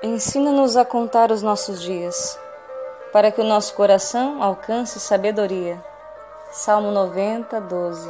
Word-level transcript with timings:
Ensina-nos 0.00 0.76
a 0.76 0.84
contar 0.84 1.32
os 1.32 1.42
nossos 1.42 1.82
dias, 1.82 2.38
para 3.12 3.32
que 3.32 3.40
o 3.40 3.44
nosso 3.44 3.74
coração 3.74 4.40
alcance 4.40 5.00
sabedoria. 5.00 5.84
Salmo 6.52 6.92
90, 6.92 7.60
12. 7.62 8.08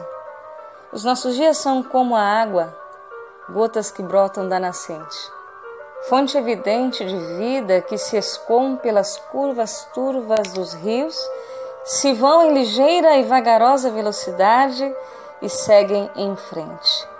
Os 0.93 1.03
nossos 1.03 1.35
dias 1.35 1.57
são 1.57 1.83
como 1.83 2.15
a 2.15 2.21
água, 2.21 2.77
gotas 3.49 3.91
que 3.91 4.03
brotam 4.03 4.47
da 4.47 4.61
nascente. 4.61 5.17
Fonte 6.11 6.37
evidente 6.37 7.03
de 7.07 7.17
vida 7.39 7.81
que 7.81 7.97
se 7.97 8.19
escoam 8.19 8.77
pelas 8.77 9.17
curvas 9.33 9.89
turvas 9.95 10.53
dos 10.53 10.75
rios, 10.75 11.19
se 11.87 12.13
vão 12.13 12.43
em 12.43 12.53
ligeira 12.53 13.17
e 13.17 13.23
vagarosa 13.23 13.91
velocidade 13.91 14.95
e 15.41 15.49
seguem 15.49 16.11
em 16.17 16.37
frente. 16.37 17.18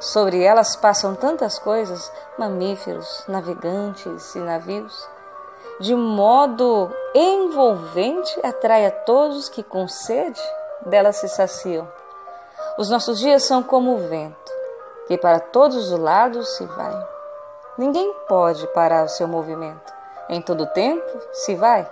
Sobre 0.00 0.42
elas 0.42 0.76
passam 0.76 1.14
tantas 1.14 1.58
coisas, 1.58 2.10
mamíferos, 2.38 3.22
navegantes 3.28 4.34
e 4.34 4.38
navios. 4.38 5.06
De 5.78 5.94
modo 5.94 6.90
envolvente, 7.14 8.40
atrai 8.42 8.86
a 8.86 8.90
todos 8.90 9.50
que 9.50 9.62
com 9.62 9.86
sede 9.86 10.40
delas 10.86 11.16
se 11.16 11.28
saciam. 11.28 11.86
Os 12.78 12.88
nossos 12.88 13.18
dias 13.18 13.42
são 13.42 13.62
como 13.62 13.94
o 13.94 14.08
vento, 14.08 14.52
que 15.06 15.18
para 15.18 15.38
todos 15.38 15.92
os 15.92 15.98
lados 15.98 16.56
se 16.56 16.64
vai. 16.64 17.08
Ninguém 17.76 18.14
pode 18.26 18.66
parar 18.68 19.04
o 19.04 19.08
seu 19.08 19.28
movimento. 19.28 19.92
Em 20.30 20.40
todo 20.40 20.66
tempo 20.66 21.06
se 21.32 21.54
vai. 21.54 21.86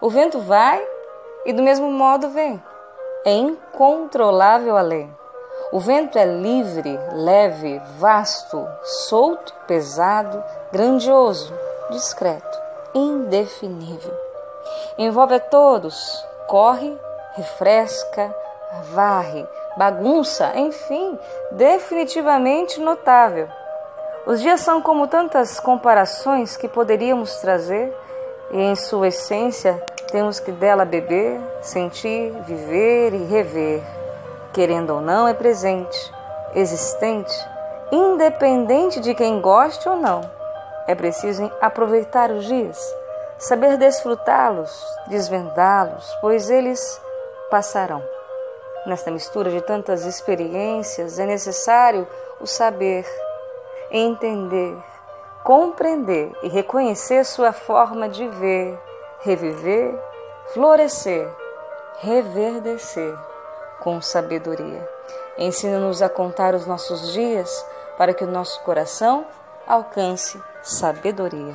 O 0.00 0.08
vento 0.08 0.40
vai 0.40 0.82
e 1.44 1.52
do 1.52 1.62
mesmo 1.62 1.90
modo 1.90 2.30
vem. 2.30 2.62
É 3.22 3.32
incontrolável 3.32 4.78
a 4.78 4.82
lei. 4.82 5.23
O 5.74 5.80
vento 5.80 6.16
é 6.16 6.24
livre, 6.24 6.96
leve, 7.14 7.82
vasto, 7.98 8.64
solto, 9.08 9.52
pesado, 9.66 10.40
grandioso, 10.70 11.52
discreto, 11.90 12.56
indefinível. 12.94 14.14
Envolve 14.96 15.34
a 15.34 15.40
todos, 15.40 16.24
corre, 16.46 16.96
refresca, 17.32 18.32
varre, 18.92 19.44
bagunça, 19.76 20.52
enfim, 20.54 21.18
definitivamente 21.50 22.78
notável. 22.78 23.48
Os 24.26 24.40
dias 24.40 24.60
são 24.60 24.80
como 24.80 25.08
tantas 25.08 25.58
comparações 25.58 26.56
que 26.56 26.68
poderíamos 26.68 27.34
trazer, 27.38 27.92
e 28.52 28.60
em 28.60 28.76
sua 28.76 29.08
essência 29.08 29.84
temos 30.12 30.38
que 30.38 30.52
dela 30.52 30.84
beber, 30.84 31.40
sentir, 31.62 32.30
viver 32.46 33.12
e 33.12 33.24
rever 33.24 34.03
querendo 34.54 34.94
ou 34.94 35.00
não, 35.00 35.26
é 35.26 35.34
presente, 35.34 36.14
existente, 36.54 37.34
independente 37.90 39.00
de 39.00 39.12
quem 39.12 39.40
goste 39.40 39.88
ou 39.88 39.96
não. 39.96 40.20
É 40.86 40.94
preciso 40.94 41.50
aproveitar 41.60 42.30
os 42.30 42.46
dias, 42.46 42.78
saber 43.36 43.76
desfrutá-los, 43.76 44.72
desvendá-los, 45.08 46.16
pois 46.20 46.48
eles 46.48 47.00
passarão. 47.50 48.02
Nesta 48.86 49.10
mistura 49.10 49.50
de 49.50 49.60
tantas 49.60 50.04
experiências, 50.04 51.18
é 51.18 51.26
necessário 51.26 52.06
o 52.40 52.46
saber, 52.46 53.04
entender, 53.90 54.76
compreender 55.42 56.30
e 56.42 56.48
reconhecer 56.48 57.24
sua 57.24 57.52
forma 57.52 58.08
de 58.08 58.28
ver, 58.28 58.78
reviver, 59.24 59.98
florescer, 60.52 61.28
reverdecer 62.00 63.33
com 63.84 64.00
sabedoria. 64.00 64.88
Ensina-nos 65.36 66.00
a 66.00 66.08
contar 66.08 66.54
os 66.54 66.66
nossos 66.66 67.12
dias 67.12 67.64
para 67.98 68.14
que 68.14 68.24
o 68.24 68.26
nosso 68.26 68.60
coração 68.62 69.26
alcance 69.66 70.40
sabedoria. 70.62 71.54